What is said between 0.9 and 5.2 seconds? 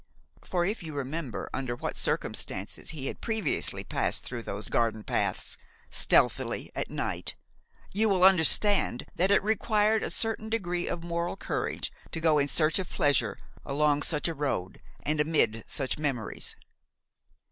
remember under what circumstances he had previously passed through those garden